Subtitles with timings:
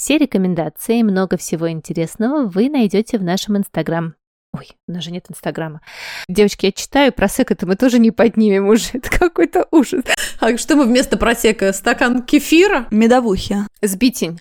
[0.00, 4.14] Все рекомендации и много всего интересного вы найдете в нашем Инстаграм.
[4.56, 5.82] Ой, у нас же нет Инстаграма.
[6.26, 8.88] Девочки, я читаю, просек это мы тоже не поднимем уже.
[8.94, 10.04] Это какой-то ужас.
[10.40, 11.74] А что мы вместо просека?
[11.74, 12.86] Стакан кефира?
[12.90, 13.56] Медовухи.
[13.82, 14.40] Сбитень.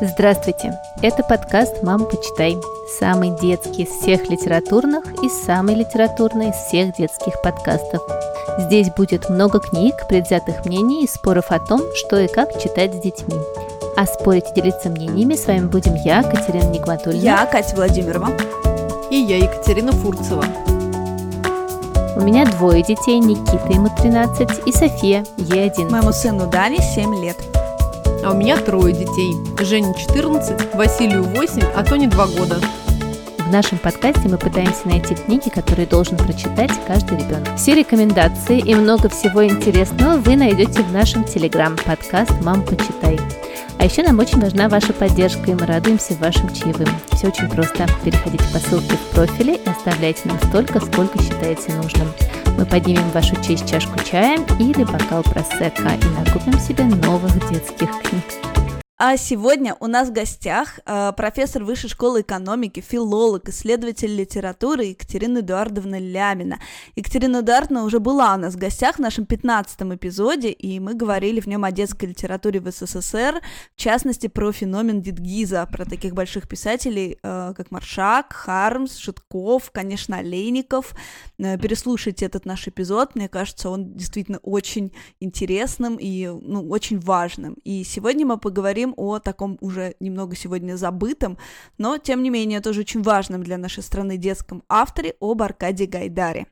[0.00, 0.72] Здравствуйте!
[1.02, 2.56] Это подкаст «Мам, почитай».
[2.98, 8.00] Самый детский из всех литературных и самый литературный из всех детских подкастов.
[8.60, 13.00] Здесь будет много книг, предвзятых мнений и споров о том, что и как читать с
[13.02, 13.36] детьми.
[13.96, 17.20] А спорить и делиться мнениями с вами будем я, Катерина Нигматульна.
[17.20, 18.28] Я, Катя Владимирова.
[19.10, 20.44] И я, Екатерина Фурцева.
[22.16, 25.90] У меня двое детей, Никита, ему 13, и София, ей 11.
[25.90, 27.36] Моему сыну Дане 7 лет.
[28.22, 29.34] А у меня трое детей.
[29.64, 32.60] Жене 14, Василию 8, а Тоне 2 года.
[33.50, 37.56] В нашем подкасте мы пытаемся найти книги, которые должен прочитать каждый ребенок.
[37.56, 43.18] Все рекомендации и много всего интересного вы найдете в нашем телеграм-подкаст «Мам, почитай».
[43.76, 46.86] А еще нам очень важна ваша поддержка, и мы радуемся вашим чаевым.
[47.10, 47.88] Все очень просто.
[48.04, 52.06] Переходите по ссылке в профиле и оставляйте нам столько, сколько считаете нужным.
[52.56, 57.90] Мы поднимем в вашу честь чашку чая или бокал просека и накупим себе новых детских
[58.00, 58.59] книг.
[59.02, 65.38] А сегодня у нас в гостях э, профессор Высшей школы экономики, филолог, исследователь литературы Екатерина
[65.38, 66.58] Эдуардовна Лямина.
[66.96, 71.40] Екатерина Эдуардовна уже была у нас в гостях в нашем 15 эпизоде, и мы говорили
[71.40, 73.40] в нем о детской литературе в СССР,
[73.74, 80.18] в частности, про феномен Дитгиза, про таких больших писателей, э, как Маршак, Хармс, Шитков, конечно,
[80.18, 80.94] Олейников.
[81.38, 87.54] Э, переслушайте этот наш эпизод, мне кажется, он действительно очень интересным и ну, очень важным.
[87.64, 91.38] И сегодня мы поговорим поговорим о таком уже немного сегодня забытом,
[91.78, 96.46] но, тем не менее, тоже очень важном для нашей страны детском авторе об Аркадии Гайдаре.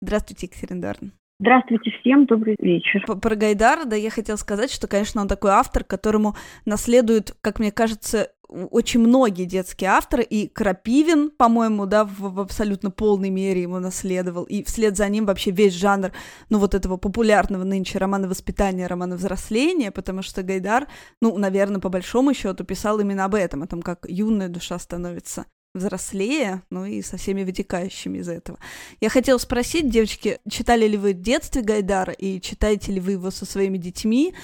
[0.00, 1.12] Здравствуйте, Екатерина Эдуардовна.
[1.42, 3.04] Здравствуйте всем, добрый вечер.
[3.04, 7.72] Про Гайдара, да, я хотела сказать, что, конечно, он такой автор, которому наследует, как мне
[7.72, 13.80] кажется, очень многие детские авторы, и Крапивин, по-моему, да, в, в абсолютно полной мере ему
[13.80, 16.12] наследовал, и вслед за ним вообще весь жанр,
[16.48, 20.86] ну, вот этого популярного нынче романа воспитания, романа взросления, потому что Гайдар,
[21.20, 25.46] ну, наверное, по большому счету писал именно об этом, о том, как юная душа становится
[25.74, 28.58] взрослее, ну и со всеми вытекающими из этого.
[29.00, 33.30] Я хотела спросить, девочки, читали ли вы в детстве Гайдара и читаете ли вы его
[33.30, 34.34] со своими детьми?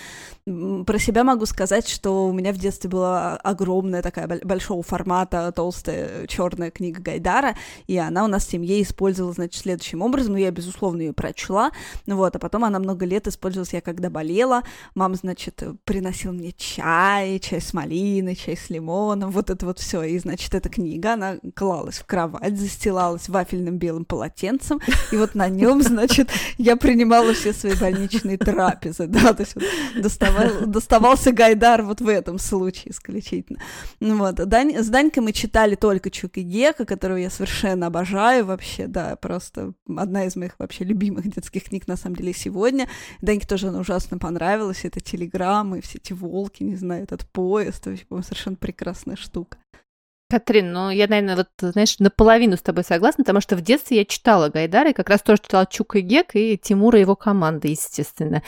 [0.46, 6.26] Про себя могу сказать, что у меня в детстве была огромная такая большого формата толстая
[6.26, 7.56] черная книга Гайдара,
[7.86, 11.72] и она у нас в семье использовалась, значит, следующим образом, ну, я, безусловно, ее прочла,
[12.06, 14.62] вот, а потом она много лет использовалась я когда болела,
[14.94, 20.02] мама, значит, приносила мне чай, чай с малиной, чай с лимоном, вот это вот все,
[20.02, 24.80] и, значит, эта книга, она клалась в кровать, застилалась вафельным белым полотенцем,
[25.12, 29.64] и вот на нем, значит, я принимала все свои больничные трапезы, да, то есть вот
[30.00, 33.60] доставал, доставался Гайдар вот в этом случае исключительно.
[34.00, 38.46] Ну вот, Дань, с Данькой мы читали только Чук и Гека, которого я совершенно обожаю
[38.46, 42.88] вообще, да, просто одна из моих вообще любимых детских книг на самом деле сегодня.
[43.20, 48.04] Даньке тоже она ужасно понравилась, это телеграммы, все эти волки, не знаю, этот поезд, вообще,
[48.22, 49.58] совершенно прекрасная штука.
[50.30, 54.04] Катрин, ну я, наверное, вот, знаешь, наполовину с тобой согласна, потому что в детстве я
[54.04, 57.68] читала Гайдара, и как раз тоже читала Чук и Гек, и Тимура и его команды,
[57.68, 58.42] естественно.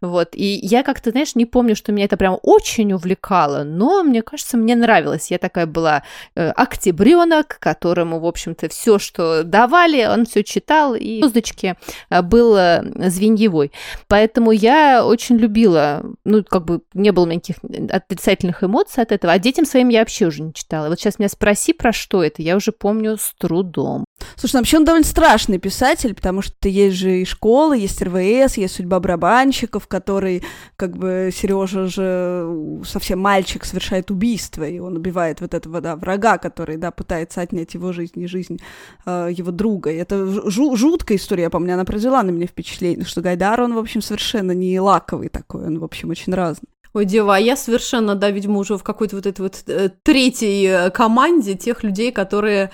[0.00, 4.22] Вот, и я как-то, знаешь, не помню, что меня это прям очень увлекало, но, мне
[4.22, 5.30] кажется, мне нравилось.
[5.30, 6.04] Я такая была
[6.36, 11.76] э, октябренок, которому, в общем-то, все, что давали, он все читал, и звездочки
[12.08, 13.72] э, был э, звеньевой.
[14.08, 17.56] Поэтому я очень любила, ну, как бы не было никаких
[17.90, 20.88] отрицательных эмоций от этого, а детям своим я вообще уже не читала.
[20.88, 24.04] Вот сейчас меня спроси, про что это, я уже помню с трудом.
[24.36, 28.56] Слушай, ну, вообще он довольно страшный писатель, потому что есть же и школа, есть РВС,
[28.56, 30.42] есть судьба барабанщиков, который,
[30.76, 36.38] как бы, Сережа же совсем мальчик совершает убийство, и он убивает вот этого, да, врага,
[36.38, 38.58] который, да, пытается отнять его жизнь и жизнь
[39.04, 39.90] э, его друга.
[39.90, 43.74] И это жу- жуткая история, я помню, она произвела на меня впечатление, что Гайдар, он,
[43.74, 46.68] в общем, совершенно не лаковый такой, он, в общем, очень разный.
[46.96, 50.64] Ой, дева, а я совершенно, да, видимо, уже в какой-то вот этой вот э, третьей
[50.64, 52.70] э, команде тех людей, которые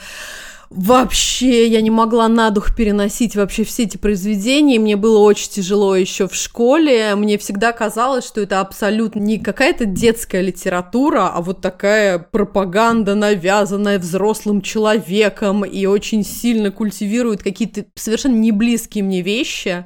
[0.74, 4.78] вообще я не могла на дух переносить вообще все эти произведения.
[4.78, 7.14] Мне было очень тяжело еще в школе.
[7.14, 13.98] Мне всегда казалось, что это абсолютно не какая-то детская литература, а вот такая пропаганда, навязанная
[13.98, 19.84] взрослым человеком и очень сильно культивирует какие-то совершенно не близкие мне вещи,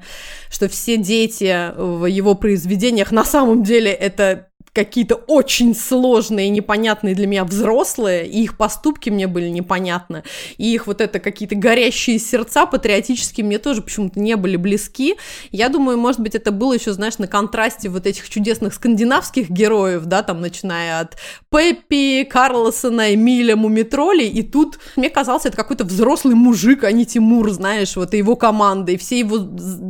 [0.50, 7.26] что все дети в его произведениях на самом деле это какие-то очень сложные непонятные для
[7.26, 10.22] меня взрослые, и их поступки мне были непонятны,
[10.58, 15.16] и их вот это какие-то горящие сердца патриотические мне тоже почему-то не были близки.
[15.50, 20.04] Я думаю, может быть, это было еще, знаешь, на контрасте вот этих чудесных скандинавских героев,
[20.04, 21.16] да, там, начиная от
[21.50, 27.50] Пеппи, Карлосона, Эмиля, Мумитроли, и тут мне казалось, это какой-то взрослый мужик, а не Тимур,
[27.50, 29.38] знаешь, вот и его команда, и все его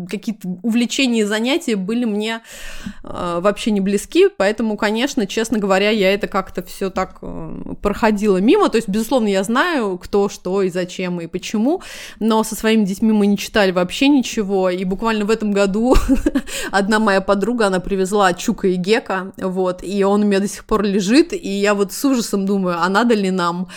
[0.08, 2.40] какие-то увлечения и занятия были мне
[3.02, 8.38] э, вообще не близки, поэтому, конечно, честно говоря, я это как-то все так э, проходила
[8.38, 11.82] мимо, то есть, безусловно, я знаю, кто, что и зачем и почему,
[12.20, 15.96] но со своими детьми мы не читали вообще ничего, и буквально в этом году
[16.70, 20.64] одна моя подруга, она привезла Чука и Гека, вот, и он у меня до сих
[20.64, 23.68] пор лежит, и я вот с ужасом думаю, а надо ли нам?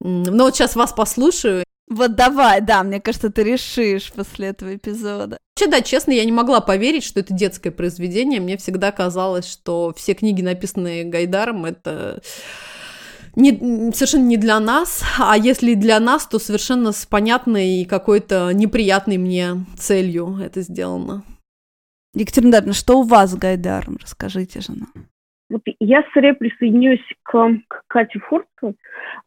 [0.00, 1.64] Но вот сейчас вас послушаю.
[1.88, 5.38] Вот давай, да, мне кажется, ты решишь после этого эпизода.
[5.56, 8.40] Вообще, да, честно, я не могла поверить, что это детское произведение.
[8.40, 12.20] Мне всегда казалось, что все книги, написанные Гайдаром, это
[13.36, 18.50] не, совершенно не для нас, а если для нас, то совершенно с понятной и какой-то
[18.52, 21.22] неприятной мне целью это сделано.
[22.14, 23.98] Екатерина Дарьевна, что у вас с Гайдаром?
[24.02, 25.08] Расскажите же нам.
[25.50, 28.74] Вот я скорее присоединюсь к, к Кате Фурцу,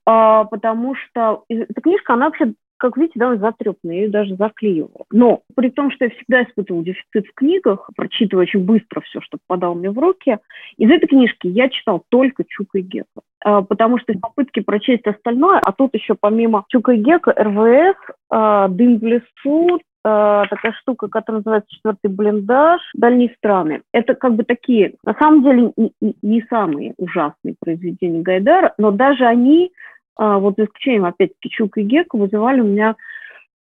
[0.05, 5.05] а, потому что эта книжка, она вообще, как видите, довольно затрепанная, я ее даже заклеивала.
[5.11, 9.37] Но при том, что я всегда испытывала дефицит в книгах, прочитывая очень быстро все, что
[9.47, 10.39] попадало мне в руки,
[10.77, 13.21] из этой книжки я читал только Чука и Гека.
[13.41, 17.97] А, потому что попытки прочесть остальное, а тут еще помимо Чука и Гека, РВС,
[18.29, 23.81] а, Дым в лесу, э, такая штука, которая называется четвертый блиндаж, дальние страны.
[23.93, 29.25] Это как бы такие, на самом деле, не, не самые ужасные произведения Гайдара, но даже
[29.25, 29.71] они,
[30.19, 32.95] э, вот за исключением, опять-таки, Чук и Гека, вызывали у меня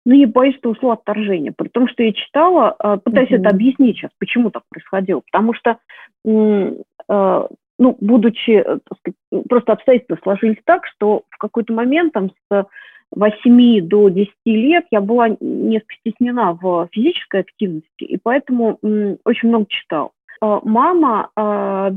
[0.05, 1.53] ну, не боюсь, что ушло отторжение.
[1.55, 3.41] При том, что я читала, э, пытаюсь mm-hmm.
[3.41, 5.21] это объяснить сейчас, почему так происходило.
[5.31, 5.77] Потому что,
[6.25, 7.47] э,
[7.79, 12.65] ну, будучи, э, сказать, просто обстоятельства сложились так, что в какой-то момент там с
[13.11, 18.77] 8 до 10 лет я была не стеснена в физической активности, и поэтому
[19.25, 20.11] очень много читал.
[20.41, 21.91] А, мама а,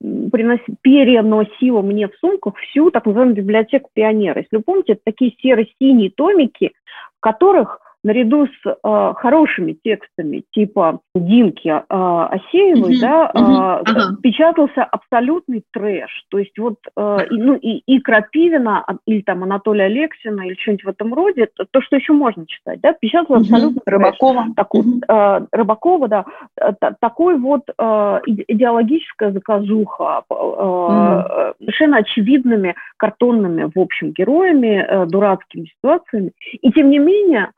[0.00, 4.40] переносила мне в сумках всю так называемую библиотеку пионера.
[4.40, 6.72] Если вы помните, это такие серо-синие томики,
[7.16, 14.16] в которых наряду с э, хорошими текстами типа Динки э, Осеевой, uh-huh, да, э, uh-huh.
[14.22, 16.24] печатался абсолютный трэш.
[16.30, 20.84] То есть вот, э, и, ну, и, и Крапивина, или там Анатолия Алексина, или что-нибудь
[20.84, 23.54] в этом роде, то, то, что еще можно читать, да, печатался uh-huh.
[23.54, 24.46] абсолютно Рыбакова.
[24.56, 25.42] Такой, uh-huh.
[25.42, 26.24] э, Рыбакова, да,
[26.60, 31.54] э, такой вот э, идеологическая заказуха, э, uh-huh.
[31.58, 36.32] совершенно очевидными картонными, в общем, героями, э, дурацкими ситуациями.
[36.60, 37.50] И тем не менее,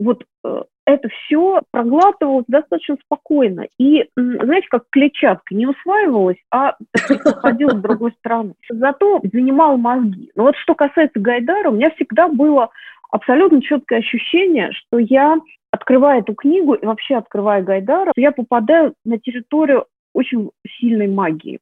[0.00, 3.66] вот э, это все проглатывалось достаточно спокойно.
[3.78, 6.76] И, знаете, как клетчатка не усваивалась, а
[7.24, 8.54] уходила с другой стороны.
[8.68, 10.30] Зато занимал мозги.
[10.34, 12.70] Но вот что касается Гайдара, у меня всегда было
[13.10, 15.38] абсолютно четкое ощущение, что я,
[15.70, 21.60] открывая эту книгу и вообще открывая Гайдара, я попадаю на территорию очень сильной магии,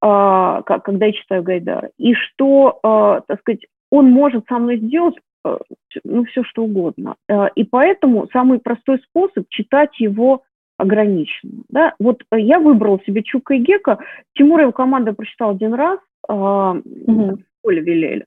[0.00, 1.90] а, когда я читаю Гайдара.
[1.98, 5.16] И что, а, так сказать, он может со мной сделать
[6.04, 7.16] ну, все что угодно.
[7.28, 10.42] Э, и поэтому самый простой способ читать его
[10.76, 11.62] ограниченно.
[11.68, 11.94] Да?
[11.98, 13.98] Вот э, я выбрал себе Чука и Гека,
[14.34, 15.98] Тимур его команда прочитал один раз,
[16.28, 17.38] угу.
[17.62, 18.24] Коля велели.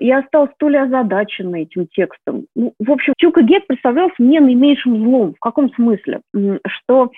[0.00, 2.46] Я осталась то ли озадачена этим текстом.
[2.54, 5.34] Ну, в общем, Чука Гек представлялся мне наименьшим злом.
[5.34, 6.20] В каком смысле?
[6.66, 7.10] Что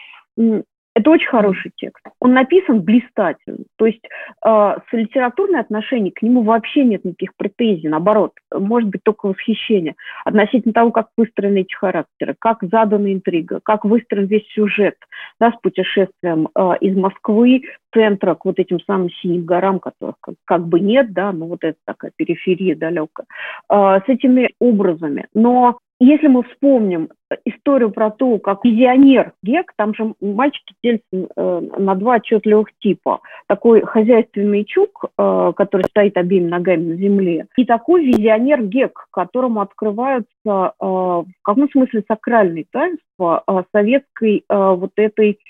[0.99, 2.05] это очень хороший текст.
[2.21, 3.65] Он написан блистательно.
[3.77, 7.89] То есть э, с литературной отношением к нему вообще нет никаких претензий.
[7.89, 13.85] Наоборот, может быть только восхищение относительно того, как выстроены эти характеры, как задана интрига, как
[13.85, 14.97] выстроен весь сюжет
[15.39, 17.63] да, с путешествием э, из Москвы
[17.95, 21.63] центра к вот этим самым синим горам, которых как, как бы нет, да, но вот
[21.63, 23.27] это такая периферия далекая,
[23.71, 25.27] э, с этими образами.
[25.33, 27.09] Но если мы вспомним
[27.45, 33.21] историю про то, как визионер Гек, там же мальчики делятся э, на два отчетливых типа.
[33.49, 39.61] Такой хозяйственный чук, э, который стоит обеими ногами на земле, и такой визионер Гек, которому
[39.61, 45.41] открываются э, в каком смысле сакральные таинства советской вот этой,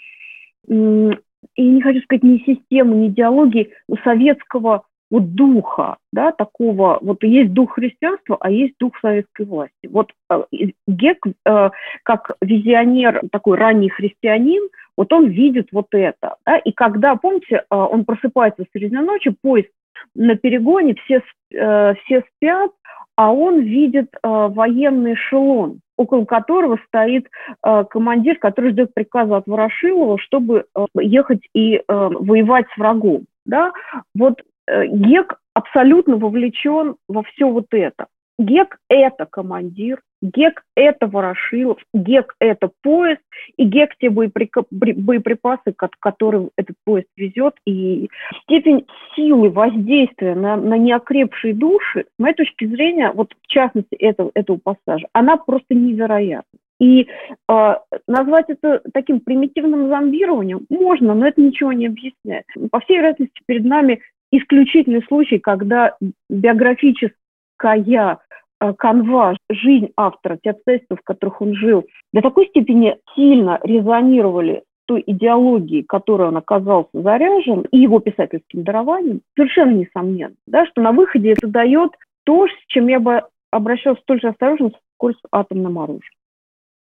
[0.67, 7.23] и не хочу сказать ни системы, ни идеологии, но советского вот духа, да, такого, вот
[7.23, 9.89] есть дух христианства, а есть дух советской власти.
[9.89, 10.43] Вот э,
[10.87, 11.71] Гек, э,
[12.03, 17.63] как визионер, такой ранний христианин, вот он видит вот это, да, и когда, помните, э,
[17.71, 19.71] он просыпается среди ночи, поезд
[20.15, 22.71] на перегоне, все, все спят,
[23.17, 27.27] а он видит военный эшелон, около которого стоит
[27.67, 33.25] э, командир, который ждет приказа от Ворошилова, чтобы э, ехать и э, воевать с врагом.
[33.45, 33.73] Да?
[34.15, 34.41] Вот
[34.89, 38.07] Гек абсолютно вовлечен во все вот это.
[38.39, 43.21] Гек– это командир, ГЕК– это Ворошилов, ГЕК– это поезд,
[43.57, 48.09] и ГЕК– те боеприпасы, которые этот поезд везет, и
[48.45, 54.31] степень силы воздействия на, на неокрепшие души, с моей точки зрения, вот в частности этого,
[54.35, 56.61] этого пассажа, она просто невероятна.
[56.81, 57.09] И
[57.49, 57.75] э,
[58.07, 62.45] назвать это таким примитивным зомбированием можно, но это ничего не объясняет.
[62.71, 65.97] По всей вероятности, перед нами исключительный случай, когда
[66.29, 68.19] биографическая
[68.61, 74.65] Э, канва, жизнь автора, те обстоятельства, в которых он жил, до такой степени сильно резонировали
[74.87, 80.93] той идеологии, которой он оказался заряжен, и его писательским дарованием, совершенно несомненно, да, что на
[80.93, 81.93] выходе это дает
[82.25, 86.18] то, с чем я бы обращалась столь же осторожно, сколь с атомным оружием.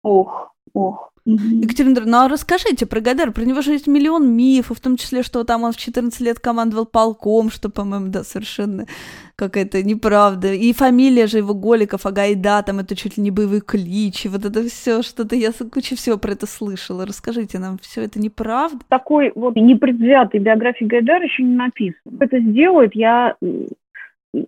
[0.06, 1.12] Ох, ох.
[1.26, 1.62] Mm-hmm.
[1.62, 5.24] Екатерина ну а расскажите про Гайдар, про него же есть миллион мифов, в том числе,
[5.24, 8.86] что там он в 14 лет командовал полком, что, по-моему, да, совершенно
[9.34, 10.52] какая-то неправда.
[10.52, 14.28] И фамилия же его Голиков, а Гайда, там это чуть ли не боевой клич, и
[14.28, 17.04] вот это все, что-то я куча всего про это слышала.
[17.04, 18.78] Расскажите нам, все это неправда?
[18.88, 22.12] Такой вот непредвзятой биографии Гайдара еще не написано.
[22.20, 23.34] Это сделает, я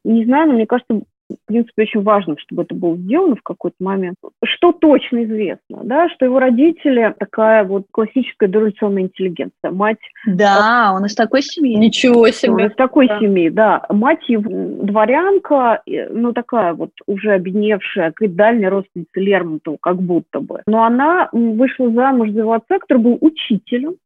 [0.05, 3.77] не знаю, но мне кажется, в принципе, очень важно, чтобы это было сделано в какой-то
[3.81, 4.17] момент.
[4.45, 9.71] Что точно известно, да, что его родители такая вот классическая дореволюционная интеллигенция.
[9.71, 9.99] Мать...
[10.27, 11.77] Да, он из такой семьи.
[11.77, 12.53] Ничего себе.
[12.53, 13.19] Он из такой да.
[13.19, 13.85] семьи, да.
[13.91, 14.51] Мать его
[14.85, 20.63] дворянка, ну, такая вот уже обедневшая, дальняя родственница Лермонтова, как будто бы.
[20.67, 23.97] Но она вышла замуж за его отца, который был учителем,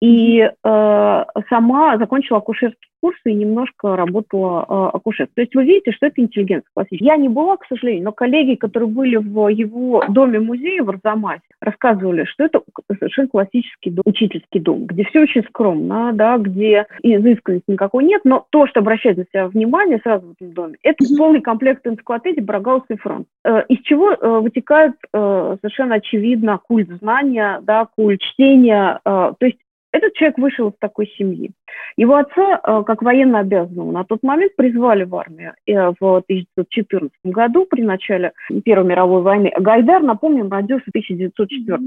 [0.00, 0.50] и э,
[1.48, 5.28] сама закончила акушерский курс и немножко работала э, акушер.
[5.34, 7.04] То есть вы видите, что это интеллигенция классическая.
[7.04, 12.24] Я не была, к сожалению, но коллеги, которые были в его доме-музее в Арзамасе, рассказывали,
[12.24, 12.62] что это
[12.98, 18.46] совершенно классический дом, учительский дом, где все очень скромно, да, где изысканности никакой нет, но
[18.48, 22.84] то, что обращает на себя внимание сразу в этом доме, это полный комплект энциклопедии Брагаус
[22.88, 28.98] и Франц, э, из чего э, вытекает э, совершенно очевидно культ знания, да, культ чтения,
[29.04, 29.53] то есть
[29.94, 31.52] этот человек вышел из такой семьи.
[31.96, 37.12] Его отца, э, как военно обязанного, на тот момент призвали в армию э, в 1914
[37.22, 38.32] году при начале
[38.64, 39.52] Первой мировой войны.
[39.56, 41.78] Гайдар, напомним, родился в 1904.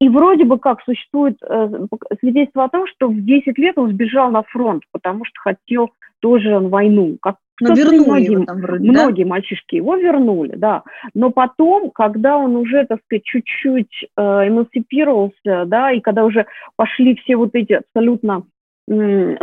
[0.00, 1.86] И вроде бы как существует э,
[2.20, 6.58] свидетельство о том, что в 10 лет он сбежал на фронт, потому что хотел тоже
[6.58, 9.30] войну, как но вернули многие, его там вроде, Многие да?
[9.30, 10.84] мальчишки его вернули, да.
[11.14, 16.46] Но потом, когда он уже, так сказать, чуть-чуть э, эмансипировался, да, и когда уже
[16.76, 18.44] пошли все вот эти абсолютно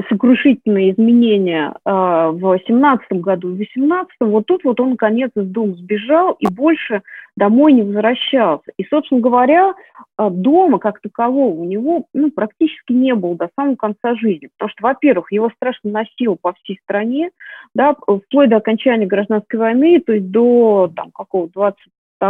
[0.09, 5.75] сокрушительные изменения э, в 17 году, в 18 вот тут вот он наконец из дома
[5.75, 7.03] сбежал и больше
[7.37, 8.71] домой не возвращался.
[8.77, 9.73] И, собственно говоря,
[10.17, 14.49] э, дома как такового у него ну, практически не было до самого конца жизни.
[14.57, 17.29] Потому что, во-первых, его страшно носило по всей стране,
[17.75, 21.77] да, вплоть до окончания гражданской войны, то есть до там, какого 20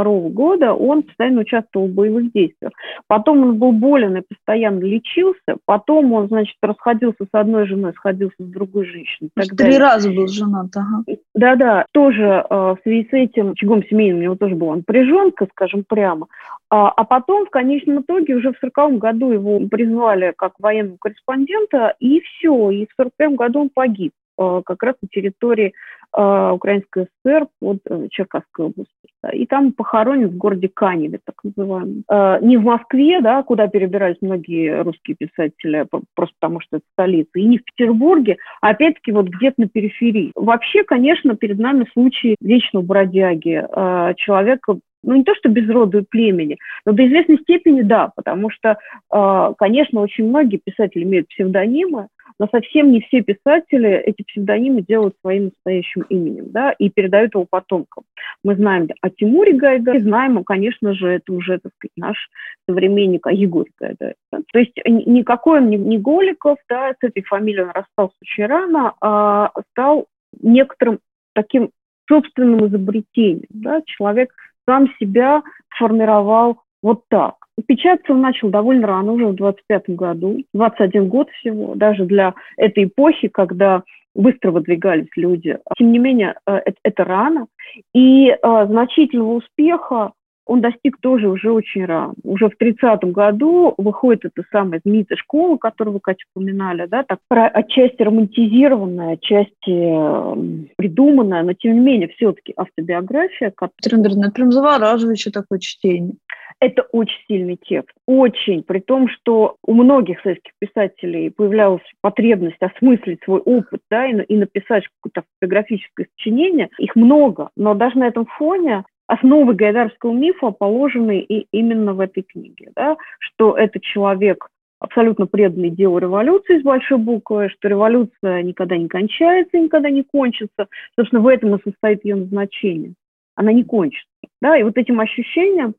[0.01, 2.73] 1992 года он постоянно участвовал в боевых действиях.
[3.07, 5.57] Потом он был болен и постоянно лечился.
[5.65, 9.29] Потом он, значит, расходился с одной женой, сходился с другой женщиной.
[9.35, 9.79] Три далее.
[9.79, 11.03] раза был женат, ага.
[11.33, 15.83] Да-да, тоже э, в связи с этим очагом семейным у него тоже была напряженка, скажем
[15.87, 16.27] прямо.
[16.69, 21.95] А, а потом, в конечном итоге, уже в 40 году его призвали как военного корреспондента,
[21.99, 25.73] и все, и в 41 году он погиб как раз на территории
[26.15, 28.95] э, Украинской ССР под э, Черкасской областью.
[29.33, 32.03] И там похоронен в городе Каневе, так называемом.
[32.09, 37.31] Э, не в Москве, да, куда перебирались многие русские писатели, просто потому что это столица,
[37.35, 40.31] и не в Петербурге, а опять-таки вот где-то на периферии.
[40.35, 45.99] Вообще, конечно, перед нами случай вечного бродяги, э, человека, ну, не то, что без рода
[45.99, 48.77] и племени, но до известной степени да, потому что,
[49.13, 52.07] э, конечно, очень многие писатели имеют псевдонимы,
[52.39, 57.45] но совсем не все писатели эти псевдонимы делают своим настоящим именем, да, и передают его
[57.49, 58.03] потомкам.
[58.43, 62.29] Мы знаем о Тимуре Гайдаре, знаем, конечно же, это уже, так сказать, наш
[62.67, 64.15] современник, а Егор Гайдар.
[64.31, 64.39] Да?
[64.51, 69.51] То есть никакой он не Голиков, да, с этой фамилией он расстался очень рано, а
[69.71, 70.07] стал
[70.41, 70.99] некоторым
[71.33, 71.71] таким
[72.07, 74.31] собственным изобретением, да, человек
[74.67, 77.35] сам себя формировал вот так.
[77.67, 82.85] Печататься он начал довольно рано, уже в 25 году, 21 год всего, даже для этой
[82.85, 83.83] эпохи, когда
[84.13, 85.57] быстро выдвигались люди.
[85.77, 87.47] Тем не менее, э, это, это рано.
[87.93, 90.11] И э, значительного успеха
[90.45, 92.13] он достиг тоже уже очень рано.
[92.23, 97.19] Уже в 30-м году выходит эта самая знаменитая школа, которую вы, Катя, упоминали, да, так
[97.29, 103.51] отчасти романтизированная, отчасти эм, придуманная, но тем не менее все-таки автобиография.
[103.51, 104.05] Которая...
[104.05, 106.13] Это прям завораживающее такое чтение.
[106.61, 113.21] Это очень сильный текст, очень, при том, что у многих советских писателей появлялась потребность осмыслить
[113.23, 116.69] свой опыт, да, и, и написать какое-то автобиографическое сочинение.
[116.77, 122.23] Их много, но даже на этом фоне основы гайдарского мифа положены и именно в этой
[122.23, 128.77] книге, да, что этот человек абсолютно преданный делу революции с большой буквы, что революция никогда
[128.77, 130.67] не кончается, никогда не кончится.
[130.97, 132.93] Собственно, в этом и состоит ее назначение.
[133.35, 134.07] Она не кончится.
[134.41, 134.57] Да?
[134.57, 135.75] И вот этим ощущением,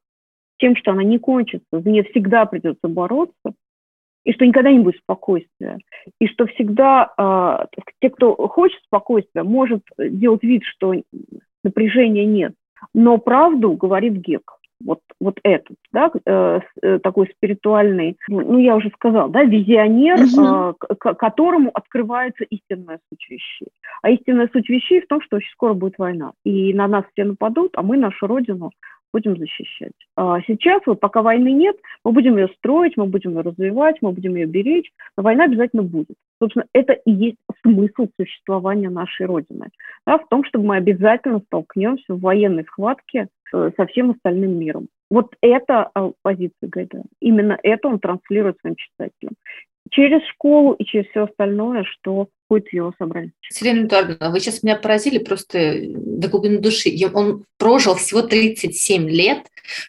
[0.59, 3.55] тем, что она не кончится, за нее всегда придется бороться,
[4.25, 5.79] и что никогда не будет спокойствия,
[6.21, 10.95] и что всегда э, те, кто хочет спокойствия, может делать вид, что
[11.63, 12.53] напряжения нет,
[12.95, 14.53] но правду говорит Гек.
[14.85, 20.77] Вот, вот этот, да, э, э, такой спиритуальный, ну, я уже сказала, да, визионер, угу.
[20.91, 23.69] э, к которому открывается истинная суть вещей.
[24.03, 26.33] А истинная суть вещей в том, что очень скоро будет война.
[26.45, 28.71] И на нас все нападут, а мы нашу родину
[29.17, 29.93] будем защищать.
[30.15, 34.13] А сейчас, вот пока войны нет, мы будем ее строить, мы будем ее развивать, мы
[34.13, 36.17] будем ее беречь, но война обязательно будет.
[36.39, 39.69] Собственно, это и есть смысл существования нашей Родины.
[40.07, 44.89] Да, в том, чтобы мы обязательно столкнемся в военной схватке э, со всем остальным миром.
[45.11, 47.05] Вот это а, позиция Гайдара.
[47.21, 49.35] Именно это он транслирует своим читателям
[49.91, 53.33] через школу и через все остальное, что будет в его собрании.
[53.49, 56.91] Селена Эдуардовна, вы сейчас меня поразили просто до глубины души.
[57.13, 59.39] Он прожил всего 37 лет.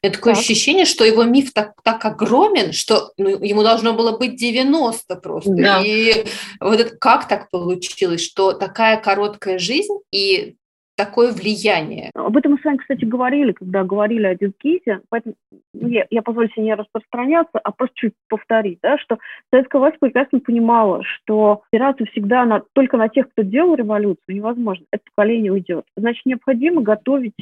[0.01, 0.41] У меня такое так.
[0.41, 5.53] ощущение, что его миф так, так огромен, что ну, ему должно было быть 90 просто.
[5.55, 5.81] Да.
[5.83, 6.25] И
[6.59, 10.55] вот это, как так получилось, что такая короткая жизнь и
[10.97, 12.09] такое влияние.
[12.15, 15.35] Об этом мы с вами, кстати, говорили, когда говорили о Дюкизе, поэтому
[15.73, 19.19] я, я позволю себе не распространяться, а просто чуть повторить, да, что
[19.51, 24.85] советская власть прекрасно понимала, что опираться всегда на, только на тех, кто делал революцию, невозможно.
[24.91, 25.85] Это поколение уйдет.
[25.95, 27.35] Значит, необходимо готовить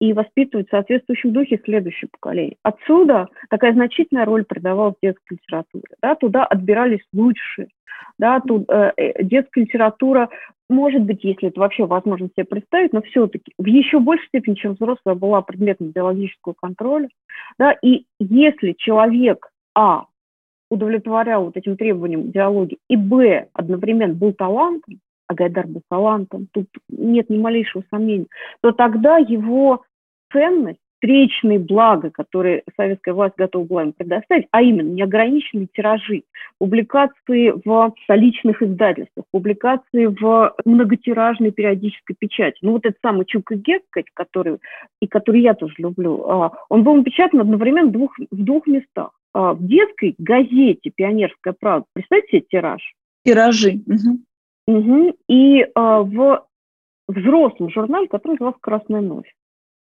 [0.00, 2.56] и воспитывать в соответствующем духе следующее поколение.
[2.62, 5.84] Отсюда такая значительная роль придавалась детской литературе.
[6.02, 7.68] Да, туда отбирались лучшие.
[8.18, 10.28] Да, тут, э, э детская литература
[10.68, 14.74] может быть, если это вообще возможно себе представить, но все-таки в еще большей степени, чем
[14.74, 17.08] взрослая, была предметом биологического контроля.
[17.58, 20.06] Да, и если человек, а,
[20.70, 26.66] удовлетворял вот этим требованиям диалоги, и, б, одновременно был талантом, а Гайдар был талантом, тут
[26.88, 28.26] нет ни малейшего сомнения,
[28.62, 29.84] то тогда его
[30.32, 36.22] ценность встречные блага, которые советская власть готова была им предоставить, а именно неограниченные тиражи,
[36.58, 42.58] публикации в столичных издательствах, публикации в многотиражной периодической печати.
[42.62, 43.82] Ну вот этот самый Чук и Гек,
[44.14, 44.58] который,
[45.00, 49.10] и который я тоже люблю, а, он был напечатан одновременно в двух, в двух местах.
[49.32, 52.94] А, в детской газете «Пионерская правда», представьте себе тираж.
[53.24, 53.82] Тиражи.
[53.86, 54.78] Угу.
[54.78, 55.16] Угу.
[55.28, 56.46] И а, в
[57.08, 59.32] взрослом журнале, который назывался «Красная ночь».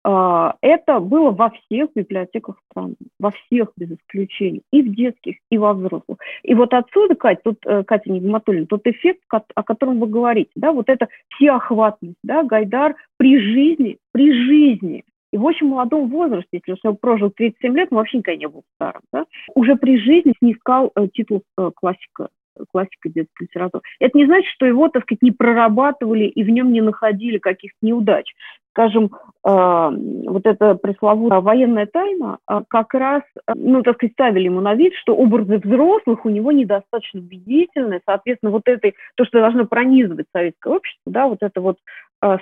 [0.05, 5.59] А, это было во всех библиотеках страны, во всех без исключения, и в детских, и
[5.59, 6.19] во взрослых.
[6.43, 10.73] И вот отсюда, Катя, тут, э, Катя Нигматуллина, тот эффект, о котором вы говорите, да,
[10.73, 16.89] вот это всеохватность, да, Гайдар при жизни, при жизни, и в очень молодом возрасте, если
[16.89, 20.91] он прожил 37 лет, он вообще никогда не был старым, да, уже при жизни снискал
[20.97, 22.29] э, титул э, классика
[22.71, 23.83] классика детской литературы.
[24.01, 27.79] Это не значит, что его, так сказать, не прорабатывали и в нем не находили каких-то
[27.83, 28.27] неудач
[28.73, 29.11] скажем,
[29.47, 29.91] э,
[30.27, 34.75] вот эта пресловутая военная тайна, э, как раз, э, ну, так сказать, ставили ему на
[34.75, 40.27] вид, что образы взрослых у него недостаточно убедительны, соответственно, вот это, то, что должно пронизывать
[40.35, 41.79] советское общество, да, вот это вот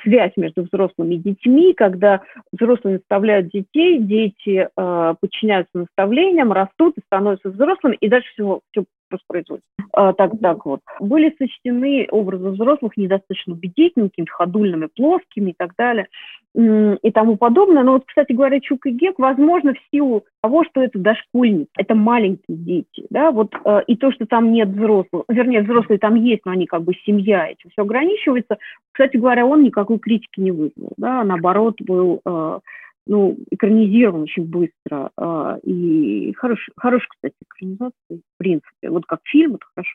[0.02, 2.20] связь между взрослыми и детьми, когда
[2.52, 9.68] взрослые наставляют детей, дети подчиняются наставлениям, растут и становятся взрослыми, и дальше все, все воспроизводится.
[9.92, 10.80] А, так, так вот.
[11.00, 16.06] Были сочтены образы взрослых недостаточно убедительными, ходульными, плоскими и так далее
[16.54, 17.84] и тому подобное.
[17.84, 21.94] Но вот, кстати говоря, Чук и Гек, возможно, в силу того, что это дошкольники, это
[21.94, 26.44] маленькие дети, да, вот, э, и то, что там нет взрослых, вернее, взрослые там есть,
[26.44, 28.58] но они как бы семья, этим все ограничивается.
[28.92, 32.60] Кстати говоря, он никакой критики не вызвал, да, наоборот, был э,
[33.06, 35.10] ну, экранизирован очень быстро.
[35.16, 38.90] Э, и хорош, хорошая, кстати, экранизация, в принципе.
[38.90, 39.92] Вот как фильм, это хорошо.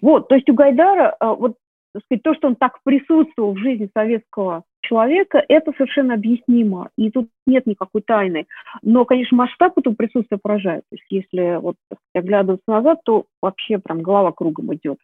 [0.00, 1.56] Вот, то есть у Гайдара, э, вот
[1.92, 6.90] так сказать, то, что он так присутствовал в жизни советского человека, это совершенно объяснимо.
[6.96, 8.46] И тут нет никакой тайны.
[8.82, 10.82] Но, конечно, масштаб этого присутствия поражает.
[10.90, 11.76] То есть если вот
[12.14, 14.98] оглядываться назад, то вообще прям голова кругом идет.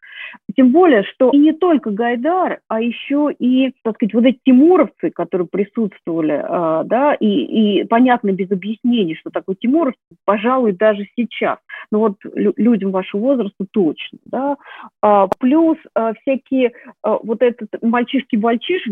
[0.57, 5.11] Тем более, что и не только Гайдар, а еще и, так сказать, вот эти тимуровцы,
[5.11, 7.27] которые присутствовали, э, да, и,
[7.81, 11.59] и понятно без объяснений, что такое тимуровцы, пожалуй, даже сейчас.
[11.91, 14.57] Но вот людям вашего возраста точно, да.
[15.03, 16.73] А, плюс а, всякие
[17.03, 18.83] а, вот этот мальчишки-бальчиш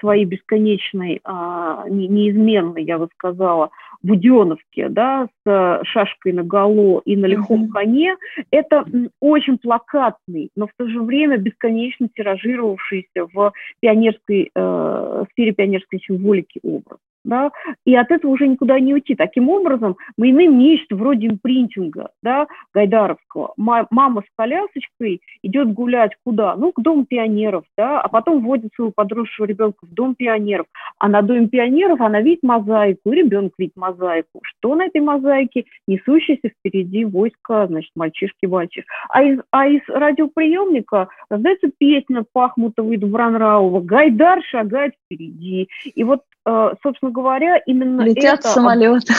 [0.00, 3.70] свои бесконечной, а, неизменной, я бы сказала,
[4.02, 8.16] Буденовке, да, с шашкой на голо и на лихом коне,
[8.50, 8.84] это
[9.20, 16.58] очень плакатный, но в то же время бесконечно тиражировавшийся в пионерской, э, сфере пионерской символики
[16.64, 17.50] образ да,
[17.84, 19.14] и от этого уже никуда не уйти.
[19.14, 23.54] Таким образом, мы имеем нечто вроде импринтинга, да, Гайдаровского.
[23.56, 26.56] Мама с колясочкой идет гулять куда?
[26.56, 30.66] Ну, к Дому пионеров, да, а потом вводит своего подросшего ребенка в Дом пионеров.
[30.98, 34.40] А на Доме пионеров она видит мозаику, и ребенок видит мозаику.
[34.42, 35.64] Что на этой мозаике?
[35.86, 38.84] Несущийся впереди войско, значит, мальчишки-мальчиш.
[39.08, 45.68] А из, а из радиоприемника раздается песня Пахмутова и Дубранраува «Гайдар шагает впереди».
[45.84, 49.12] И вот Э, собственно говоря, именно Летят это самолеты.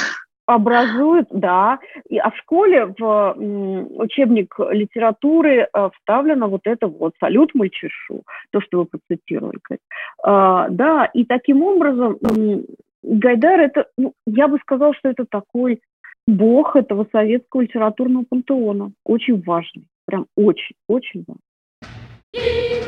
[0.45, 1.79] образует, да.
[2.09, 3.35] И, а в школе в
[3.97, 9.59] учебник литературы э, вставлено вот это вот «Салют мальчишу», то, что вы процитировали.
[10.23, 12.17] А, да, и таким образом
[13.03, 15.81] Гайдар это, ну, я бы сказала, что это такой
[16.25, 18.91] бог этого советского литературного пантеона.
[19.05, 22.82] Очень важный, прям очень, очень важный.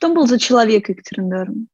[0.00, 1.68] Что был за человек Екатериндарм?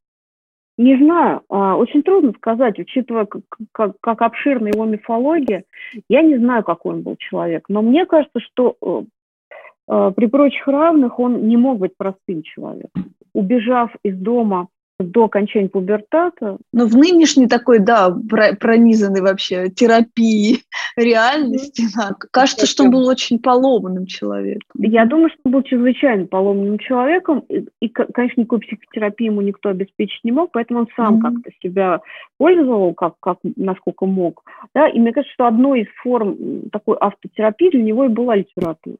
[0.77, 5.62] Не знаю, а, очень трудно сказать, учитывая, как, как, как обширна его мифология.
[6.09, 9.03] Я не знаю, какой он был человек, но мне кажется, что э,
[9.89, 13.15] э, при прочих равных он не мог быть простым человеком.
[13.33, 14.67] Убежав из дома
[14.99, 16.59] до окончания пубертата.
[16.73, 18.15] Но в нынешней такой, да,
[18.61, 20.61] пронизанной вообще терапии
[20.97, 24.63] реальности, да, кажется, что он был очень поломанным человеком.
[24.79, 29.69] Я думаю, что он был чрезвычайно поломанным человеком, и, и конечно, никакой психотерапии ему никто
[29.69, 31.23] обеспечить не мог, поэтому он сам mm-hmm.
[31.23, 32.01] как-то себя
[32.39, 34.45] пользовал, как, как, насколько мог.
[34.75, 34.89] Да?
[34.89, 38.97] И мне кажется, что одной из форм такой автотерапии для него и была литература.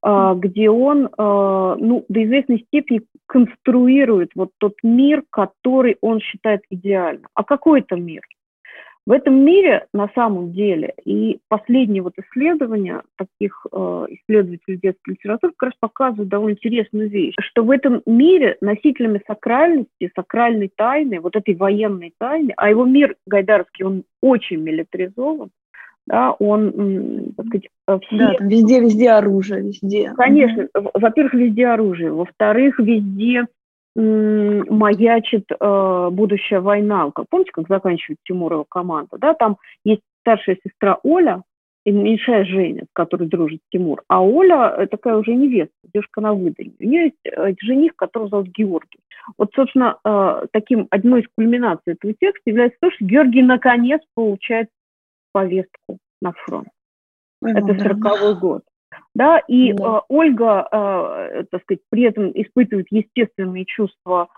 [0.00, 6.62] А, где он а, ну, до известной степени конструирует вот тот мир, который он считает
[6.70, 7.26] идеальным.
[7.34, 8.22] А какой это мир?
[9.04, 15.52] В этом мире на самом деле, и последние вот исследования таких э, исследователей детской литературы
[15.56, 21.34] как раз показывают довольно интересную вещь, что в этом мире носителями сакральности, сакральной тайны, вот
[21.34, 25.50] этой военной тайны, а его мир гайдаровский, он очень милитаризован,
[26.06, 28.16] да, он, так сказать, э, все...
[28.16, 30.12] Да, там везде, везде оружие, везде.
[30.16, 33.46] Конечно, во-первых, везде оружие, во-вторых, везде
[33.94, 37.10] маячит э, будущая война.
[37.14, 39.18] Как, помните, как заканчивает Тимурова команда?
[39.18, 39.34] Да?
[39.34, 41.42] Там есть старшая сестра Оля
[41.84, 44.02] и меньшая Женя, с которой дружит Тимур.
[44.08, 46.74] А Оля э, такая уже невеста, девушка на выданье.
[46.80, 49.00] У нее есть э, жених, которого зовут Георгий.
[49.36, 54.68] Вот, собственно, э, таким одной из кульминаций этого текста является то, что Георгий наконец получает
[55.32, 56.68] повестку на фронт.
[57.40, 58.62] Ну, Это сороковой год.
[59.14, 59.98] Да, и да.
[59.98, 64.28] Э, Ольга, э, так сказать, при этом испытывает естественные чувства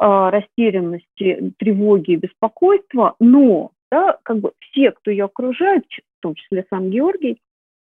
[0.00, 6.34] э, растерянности, тревоги и беспокойства, но да, как бы все, кто ее окружает, в том
[6.34, 7.38] числе сам Георгий,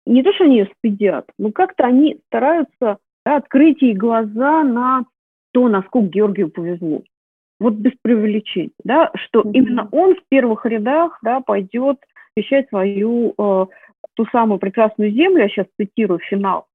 [0.07, 5.05] не то, что они ее стыдят, но как-то они стараются да, открыть ей глаза на
[5.53, 7.03] то, насколько Георгию повезло.
[7.61, 9.53] Вот без преувеличения, да, что mm-hmm.
[9.53, 11.99] именно он в первых рядах да, пойдет
[12.41, 13.67] защищать свою э,
[14.15, 16.67] ту самую прекрасную землю, я сейчас цитирую финал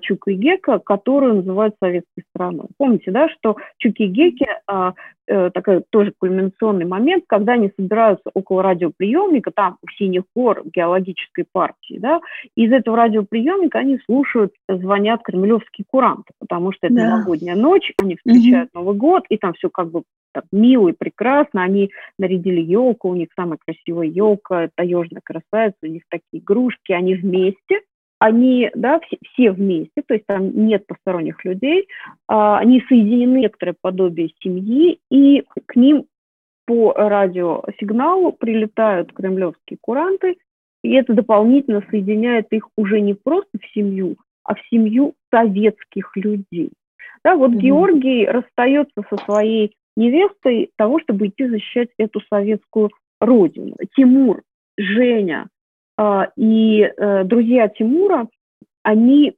[0.00, 2.68] Чука и Гека, которую называют советской страной.
[2.78, 4.92] Помните, да, что Чуки и Геки э,
[5.26, 11.44] э, такой тоже кульминационный момент, когда они собираются около радиоприемника, там у синих гор геологической
[11.52, 12.20] партии, да,
[12.56, 17.10] и из этого радиоприемника они слушают, звонят кремлевские куранты, потому что это да.
[17.10, 18.82] новогодняя ночь, они встречают угу.
[18.82, 20.02] Новый год, и там все как бы
[20.32, 21.62] так мило и прекрасно.
[21.62, 27.14] Они нарядили елку, у них самая красивая елка, таежная красавица, у них такие игрушки, они
[27.14, 27.80] вместе,
[28.18, 31.88] они, да, все, все вместе, то есть там нет посторонних людей,
[32.26, 36.06] а, они соединены некоторое подобие семьи, и к ним
[36.66, 40.36] по радиосигналу прилетают кремлевские куранты
[40.82, 46.70] и это дополнительно соединяет их уже не просто в семью, а в семью советских людей.
[47.24, 47.58] Да, вот mm-hmm.
[47.58, 53.74] Георгий расстается со своей невестой того, чтобы идти защищать эту советскую родину.
[53.96, 54.42] Тимур,
[54.76, 55.48] Женя
[56.36, 58.28] и э, друзья Тимура,
[58.82, 59.34] они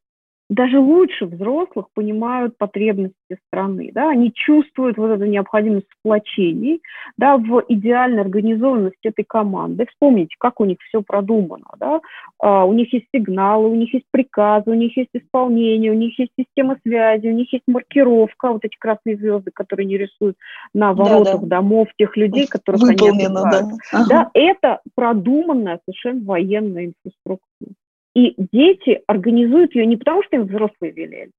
[0.51, 3.15] даже лучше взрослых понимают потребности
[3.47, 6.83] страны, да, они чувствуют вот эту необходимость сплочений,
[7.17, 9.87] да, в идеальной организованности этой команды.
[9.91, 12.01] Вспомните, как у них все продумано, да,
[12.43, 16.19] uh, у них есть сигналы, у них есть приказы, у них есть исполнение, у них
[16.19, 20.37] есть система связи, у них есть маркировка, вот эти красные звезды, которые не рисуют
[20.75, 21.47] на воротах да, да.
[21.47, 23.77] домов тех людей, которых Выполнено, они Да.
[23.93, 24.09] Ага.
[24.09, 27.75] да, это продуманная совершенно военная инфраструктура.
[28.15, 31.31] И дети организуют ее не потому, что им взрослые велели,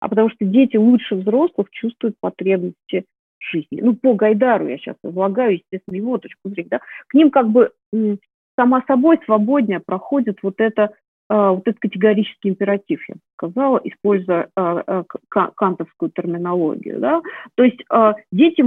[0.00, 3.04] а потому что дети лучше взрослых чувствуют потребности
[3.38, 3.80] жизни.
[3.80, 6.68] Ну, по Гайдару я сейчас излагаю, естественно, его точку зрения.
[6.70, 6.80] Да?
[7.08, 7.72] К ним как бы
[8.58, 10.90] сама собой свободнее проходит вот это
[11.30, 16.98] а, вот этот категорический императив, я бы сказала, используя а, а, кантовскую терминологию.
[16.98, 17.22] Да?
[17.54, 17.82] То есть
[18.32, 18.64] дети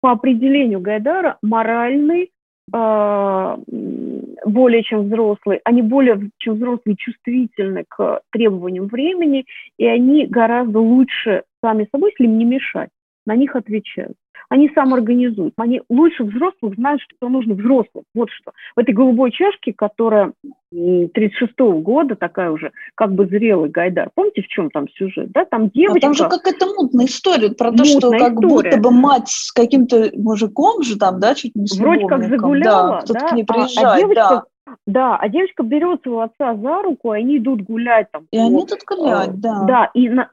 [0.00, 2.30] по определению Гайдара моральный,
[2.70, 9.44] более чем взрослые, они более чем взрослые чувствительны к требованиям времени,
[9.78, 12.90] и они гораздо лучше сами собой, если им не мешать,
[13.26, 14.16] на них отвечают.
[14.48, 15.54] Они самоорганизуют.
[15.56, 18.04] Они лучше взрослых знают, что нужно взрослым.
[18.14, 18.52] Вот что.
[18.76, 20.32] В этой голубой чашке, которая
[20.72, 24.10] 36-го года, такая уже как бы зрелый Гайдар.
[24.14, 25.30] Помните, в чем там сюжет?
[25.32, 25.44] Да?
[25.44, 25.98] Там девочка...
[25.98, 28.40] А там же какая-то мутная история про то, что как история.
[28.40, 32.88] будто бы мать с каким-то мужиком же там, да, чуть не с Вроде как загуляла,
[32.88, 33.28] да, кто-то да?
[33.28, 34.42] к ней приезжает, а, а девочка, да.
[34.86, 38.26] Да, а девочка берет своего отца за руку, и они идут гулять там.
[38.30, 39.64] И по, они идут гулять, э, да.
[39.64, 40.28] Да, и, на,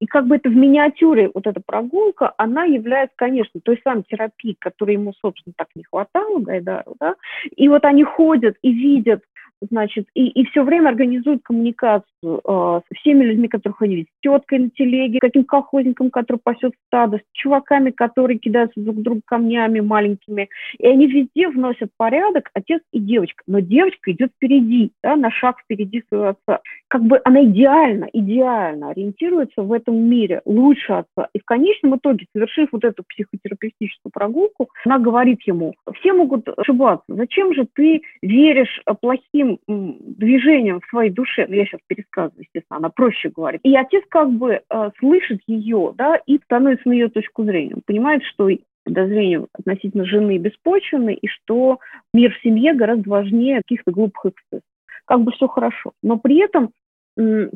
[0.00, 4.56] и как бы это в миниатюре, вот эта прогулка, она является, конечно, той самой терапией,
[4.58, 7.14] которой ему, собственно, так не хватало, Гайдару, да.
[7.56, 9.22] И вот они ходят и видят
[9.70, 14.22] значит, и, и все время организуют коммуникацию э, со всеми людьми, которых они видят, с
[14.22, 19.80] теткой на телеге, каким колхозником, который пасет стадо, с чуваками, которые кидаются друг друга камнями
[19.80, 20.48] маленькими.
[20.78, 23.42] И они везде вносят порядок, отец и девочка.
[23.46, 26.60] Но девочка идет впереди, да, на шаг впереди своего отца.
[26.88, 31.28] Как бы она идеально, идеально ориентируется в этом мире, лучше отца.
[31.34, 37.04] И в конечном итоге, совершив вот эту психотерапевтическую прогулку, она говорит ему, все могут ошибаться,
[37.08, 42.88] зачем же ты веришь плохим движением в своей душе, ну я сейчас пересказываю, естественно, она
[42.90, 47.44] проще говорит, и отец как бы э, слышит ее, да, и становится на ее точку
[47.44, 48.48] зрения, он понимает, что
[48.84, 51.78] подозрения относительно жены беспочвенны, и что
[52.12, 54.66] мир в семье гораздо важнее каких-то глупых эксцессов.
[55.04, 55.92] Как бы все хорошо.
[56.02, 56.70] Но при этом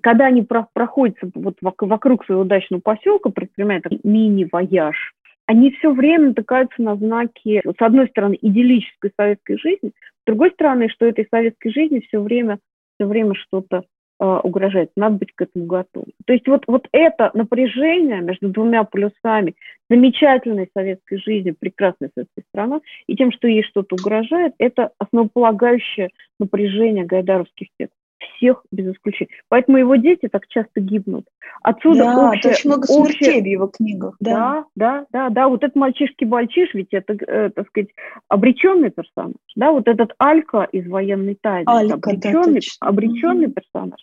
[0.02, 5.14] когда они проходятся вот вокруг своего дачного поселка, предпринимают мини-вояж,
[5.46, 9.92] они все время натыкаются на знаки, с одной стороны, идиллической советской жизни,
[10.26, 12.58] с другой стороны, что этой советской жизни все время,
[12.96, 13.84] все время что-то
[14.18, 14.90] э, угрожает.
[14.96, 16.08] Надо быть к этому готовым.
[16.26, 19.54] То есть вот, вот это напряжение между двумя полюсами
[19.88, 26.08] замечательной советской жизни, прекрасной советской страны, и тем, что ей что-то угрожает, это основополагающее
[26.40, 29.30] напряжение гайдаровских текстов всех без исключения.
[29.48, 31.26] Поэтому его дети так часто гибнут.
[31.62, 33.42] Отсюда да, общее, очень много смертей общее...
[33.42, 34.16] в его книгах.
[34.20, 35.48] Да, да, да, да.
[35.48, 37.90] Вот этот мальчишки-бальчиш, ведь это, э, так сказать,
[38.28, 39.36] обреченный персонаж.
[39.54, 41.64] Да, вот этот Алька из военной тайны.
[41.66, 44.00] Алька, обреченный, да, обреченный персонаж.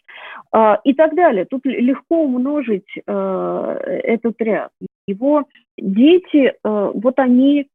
[0.51, 1.45] А, и так далее.
[1.45, 4.71] Тут легко умножить э, этот ряд.
[5.07, 5.45] Его
[5.77, 7.67] дети, э, вот они,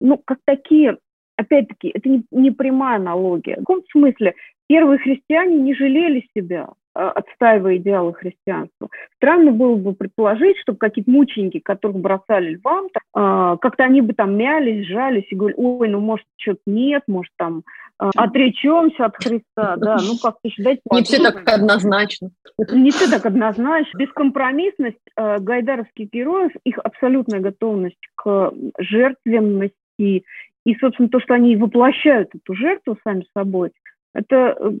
[0.00, 0.98] ну, как такие
[1.36, 3.56] опять-таки, это не, не прямая аналогия.
[3.56, 4.34] В каком смысле
[4.68, 8.88] первые христиане не жалели себя, а, отстаивая идеалы христианства.
[9.16, 14.34] Странно было бы предположить, что какие-то мученики, которых бросали львам, а, как-то они бы там
[14.36, 17.64] мялись, сжались и говорили, ой, ну, может, что-то нет, может, там
[17.98, 22.30] а, отречемся от Христа, да, ну, как-то дайте Не все так однозначно.
[22.72, 23.98] Не все так однозначно.
[23.98, 30.24] Бескомпромиссность гайдаровских героев, их абсолютная готовность к жертвенности
[30.66, 33.70] и, собственно, то, что они воплощают эту жертву сами собой,
[34.12, 34.72] это, э,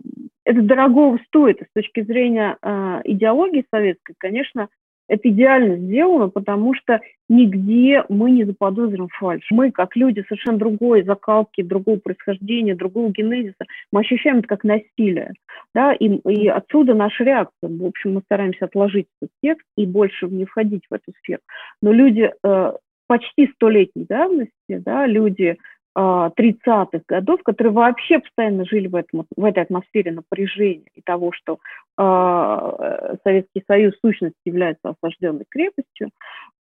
[0.44, 1.60] это дорогого стоит.
[1.62, 4.68] с точки зрения э, идеологии советской, конечно,
[5.08, 9.46] это идеально сделано, потому что нигде мы не заподозрим фальш.
[9.52, 15.34] Мы, как люди совершенно другой закалки, другого происхождения, другого генезиса, мы ощущаем это как насилие.
[15.72, 15.92] Да?
[15.92, 17.70] И, и отсюда наша реакция.
[17.70, 21.42] В общем, мы стараемся отложить этот текст и больше не входить в эту сферу.
[21.80, 22.72] Но люди э,
[23.06, 25.56] почти столетней давности, да, люди
[25.96, 31.32] 30-х а, годов, которые вообще постоянно жили в, этом, в этой атмосфере напряжения и того,
[31.32, 31.58] что
[31.98, 36.10] э, Советский Союз в сущности является осажденной крепостью,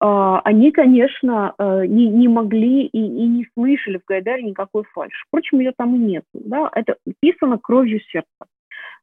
[0.00, 5.24] а, они, конечно, э, не, не могли и, и не слышали в Гайдаре никакой фальши.
[5.28, 6.24] Впрочем, ее там и нет.
[6.32, 6.68] Да?
[6.74, 8.46] Это написано кровью сердца.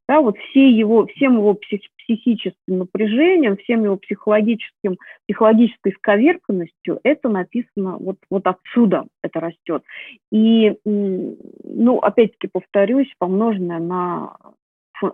[0.07, 7.27] Да, вот все его, всем его псих, психическим напряжением, всем его психологическим, психологической сковерканностью, это
[7.29, 9.83] написано вот, вот отсюда это растет.
[10.31, 14.37] И, ну, опять-таки повторюсь, помноженное на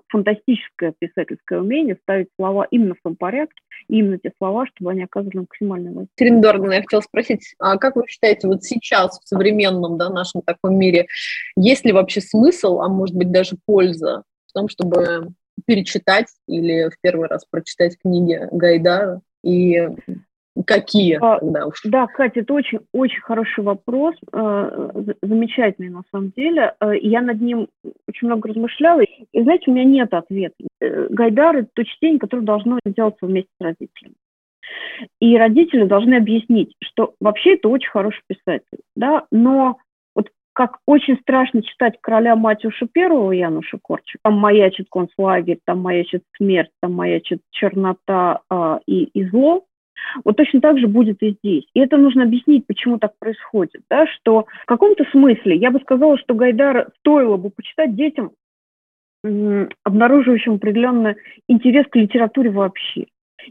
[0.08, 5.40] фантастическое писательское умение ставить слова именно в том порядке, именно те слова, чтобы они оказывали
[5.40, 6.40] максимальное воздействие.
[6.40, 10.78] Доргана, я хотела спросить, а как вы считаете, вот сейчас в современном да, нашем таком
[10.78, 11.08] мире,
[11.58, 14.24] есть ли вообще смысл, а может быть даже польза
[14.54, 15.30] в том, чтобы
[15.66, 19.88] перечитать или в первый раз прочитать книги Гайдара и
[20.68, 21.18] Какие?
[21.20, 21.82] А, да, уж.
[21.84, 24.90] да, Катя, это очень, очень хороший вопрос, э,
[25.24, 26.76] замечательный на самом деле.
[26.80, 27.70] Э, я над ним
[28.08, 29.02] очень много размышляла.
[29.02, 30.54] И, знаете, у меня нет ответа.
[30.80, 34.14] Э, Гайдар– это то чтение, которое должно делаться вместе с родителями.
[35.20, 39.78] И родители должны объяснить, что вообще это очень хороший писатель, да, но
[40.54, 46.72] как очень страшно читать «Короля Матюша Первого» Януша Корча, там маячит концлагерь, там маячит смерть,
[46.82, 49.66] там маячит чернота э, и, и зло,
[50.24, 51.66] вот точно так же будет и здесь.
[51.74, 53.82] И это нужно объяснить, почему так происходит.
[53.90, 54.06] Да?
[54.08, 58.32] Что в каком-то смысле я бы сказала, что Гайдар стоило бы почитать детям,
[59.84, 61.16] обнаруживающим определенный
[61.48, 63.06] интерес к литературе вообще.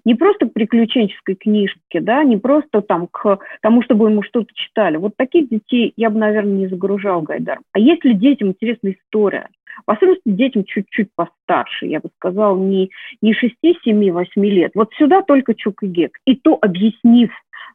[0.05, 4.97] Не просто к приключенческой книжке, да, не просто там к тому, чтобы ему что-то читали.
[4.97, 7.63] Вот таких детей я бы, наверное, не загружал Гайдаром.
[7.73, 9.49] А если детям интересна история,
[9.87, 12.91] в особенности детям чуть-чуть постарше, я бы сказала, не,
[13.21, 14.73] не 6, 7, 8 лет.
[14.75, 16.19] Вот сюда только Чук и Гек.
[16.27, 17.31] И то объяснив,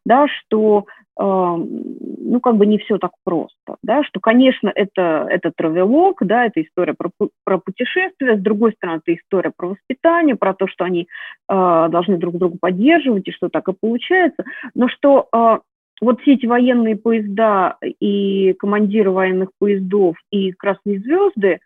[0.05, 0.85] да, что
[1.19, 6.61] ну, как бы не все так просто, да, что, конечно, это, это травелог, да, это
[6.61, 7.09] история про,
[7.43, 11.07] про путешествия, с другой стороны, это история про воспитание, про то, что они
[11.49, 14.43] э, должны друг друга поддерживать, и что так и получается,
[14.75, 15.57] но что э,
[16.01, 21.59] вот все эти военные поезда и командиры военных поездов и красные звезды,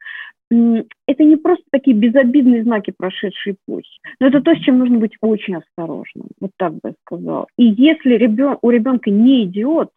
[1.07, 5.15] это не просто такие безобидные знаки прошедшей эпохи, но это то, с чем нужно быть
[5.21, 7.47] очень осторожным, вот так бы я сказала.
[7.57, 9.89] И если ребен, у ребенка не идет,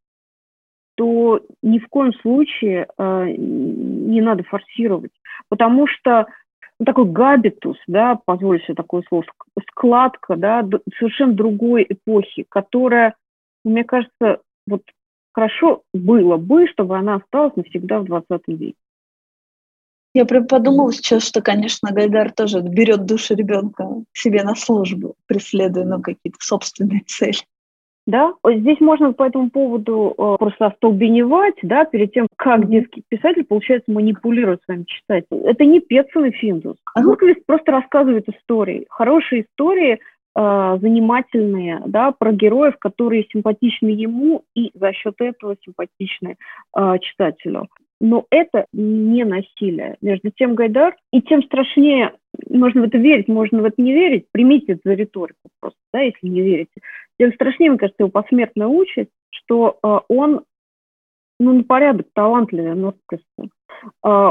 [0.97, 5.11] то ни в коем случае э, не надо форсировать,
[5.49, 6.27] потому что
[6.79, 9.25] ну, такой габитус, да, позволю себе такое слово,
[9.71, 10.67] складка, да,
[10.99, 13.15] совершенно другой эпохи, которая
[13.65, 14.83] мне кажется, вот
[15.33, 18.75] хорошо было бы, чтобы она осталась навсегда в 20 веке.
[20.15, 25.85] Я прям подумала сейчас, что, конечно, Гайдар тоже берет душу ребенка себе на службу, преследуя
[25.85, 27.43] ну, какие-то собственные цели.
[28.07, 33.45] Да, здесь можно по этому поводу э, просто остолбеневать, да, перед тем, как детский писатель,
[33.45, 35.47] получается, манипулирует своим читателем.
[35.47, 36.77] Это не Петсон и Финдус.
[36.97, 38.87] Луквист просто рассказывает истории.
[38.91, 40.01] Хорошие истории–
[40.37, 46.37] э, занимательные, да, про героев, которые симпатичны ему и за счет этого симпатичны
[46.77, 47.69] э, читателю.
[48.05, 49.97] Но это не насилие.
[50.03, 52.13] Между тем Гайдар, и тем страшнее,
[52.51, 56.01] можно в это верить, можно в это не верить, примите это за риторику просто, да,
[56.03, 56.83] если не верите.
[57.19, 60.43] Тем страшнее, мне кажется, его посмертная участь, что э, он
[61.41, 63.49] ну, на порядок талантливее Нордкеста,
[64.05, 64.31] э,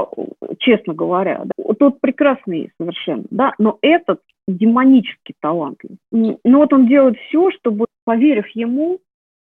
[0.59, 1.41] честно говоря.
[1.43, 1.73] Да.
[1.73, 5.97] Тот прекрасный совершенно, да, но этот демонически талантлив.
[6.12, 8.99] Но вот он делает все, чтобы, поверив ему,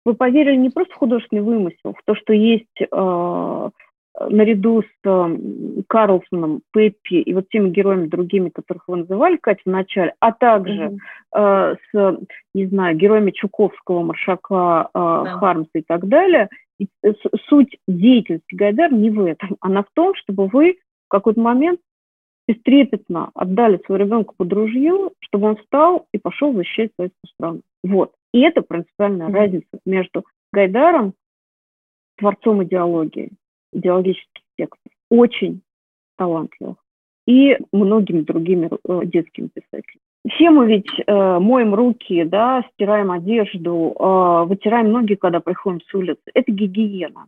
[0.04, 3.70] вы поверили не просто в художественный вымысел, в то, что есть э,
[4.28, 5.36] наряду с э,
[5.88, 10.98] Карлсоном, Пеппи и вот теми героями другими, которых вы называли, Катя, в начале, а также
[11.34, 11.74] mm-hmm.
[11.74, 12.18] э, с,
[12.54, 15.38] не знаю, героями Чуковского, Маршака, э, yeah.
[15.38, 16.48] Хармса и так далее.
[16.78, 17.12] И, э,
[17.48, 19.56] суть деятельности Гайдар не в этом.
[19.60, 21.80] Она в том, чтобы вы в какой-то момент
[22.46, 27.60] бестрепетно отдали своего ребенка под ружье, чтобы он встал и пошел защищать советскую страну.
[27.84, 28.12] Вот.
[28.32, 29.32] И это принципиальная mm-hmm.
[29.32, 31.14] разница между Гайдаром,
[32.16, 33.30] творцом идеологии,
[33.72, 35.62] идеологических текстов, очень
[36.16, 36.76] талантливых,
[37.26, 40.00] и многими другими э, детскими писателями.
[40.28, 45.94] Все мы ведь э, моем руки, да, стираем одежду, э, вытираем ноги, когда приходим с
[45.94, 46.22] улицы.
[46.34, 47.26] Это гигиена.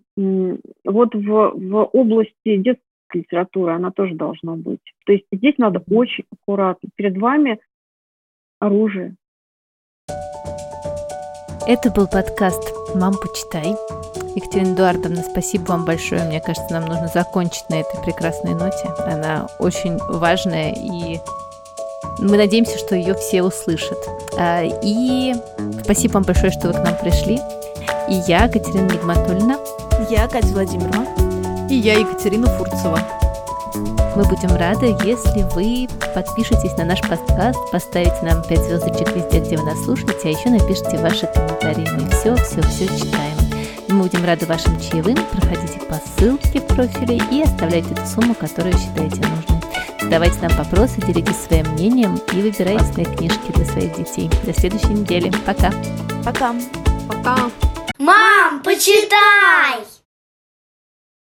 [0.84, 2.80] Вот в, в области детской
[3.12, 4.80] литературы она тоже должна быть.
[5.06, 6.88] То есть здесь надо очень аккуратно.
[6.96, 7.58] Перед вами
[8.58, 9.16] оружие.
[11.66, 14.19] Это был подкаст «Мам, почитай».
[14.34, 16.22] Екатерина Эдуардовна, спасибо вам большое.
[16.24, 18.88] Мне кажется, нам нужно закончить на этой прекрасной ноте.
[19.06, 21.20] Она очень важная, и
[22.18, 23.98] мы надеемся, что ее все услышат.
[24.38, 25.34] А, и
[25.84, 27.40] спасибо вам большое, что вы к нам пришли.
[28.08, 29.58] И я, Катерина Нигматульна.
[30.08, 31.06] Я, Катя Владимировна.
[31.68, 33.00] И я, Екатерина Фурцева.
[34.16, 39.56] Мы будем рады, если вы подпишетесь на наш подкаст, поставите нам 5 звездочек везде, где
[39.56, 41.88] вы нас слушаете, а еще напишите ваши комментарии.
[41.96, 43.39] Мы все, все, все читаем.
[43.90, 45.16] Мы будем рады вашим чаевым.
[45.16, 49.60] Проходите по ссылке в профиле и оставляйте ту сумму, которую считаете нужной.
[50.00, 54.30] Задавайте нам вопросы, делитесь своим мнением и выбирайте свои книжки для своих детей.
[54.44, 55.32] До следующей недели.
[55.44, 55.72] Пока.
[56.24, 56.54] Пока.
[57.08, 57.50] Пока.
[57.98, 59.99] Мам, почитай!